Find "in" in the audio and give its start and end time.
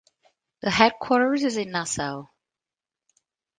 1.57-1.69